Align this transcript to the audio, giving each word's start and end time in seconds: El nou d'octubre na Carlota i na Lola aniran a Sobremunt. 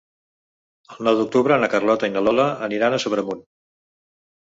El 0.95 1.09
nou 1.09 1.19
d'octubre 1.19 1.61
na 1.65 1.71
Carlota 1.75 2.11
i 2.13 2.17
na 2.17 2.25
Lola 2.31 2.49
aniran 2.71 2.97
a 3.01 3.05
Sobremunt. 3.09 3.49